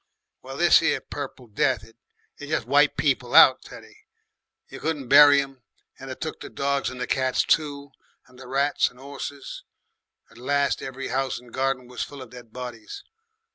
"Well, 0.41 0.57
this 0.57 0.81
'ere 0.81 0.99
Purple 0.99 1.45
Death, 1.45 1.83
it 1.83 1.95
jes' 2.39 2.65
wiped 2.65 2.97
people 2.97 3.35
out, 3.35 3.61
Teddy. 3.61 3.99
You 4.67 4.79
couldn't 4.79 5.09
bury 5.09 5.39
'em. 5.39 5.61
And 5.99 6.09
it 6.09 6.19
took 6.19 6.39
the 6.39 6.49
dogs 6.49 6.89
and 6.89 6.99
the 6.99 7.05
cats 7.05 7.43
too, 7.43 7.91
and 8.25 8.39
the 8.39 8.47
rats 8.47 8.89
and 8.89 8.99
'orses. 8.99 9.63
At 10.31 10.39
last 10.39 10.81
every 10.81 11.09
house 11.09 11.37
and 11.37 11.53
garden 11.53 11.85
was 11.87 12.01
full 12.01 12.23
of 12.23 12.31
dead 12.31 12.51
bodies. 12.51 13.03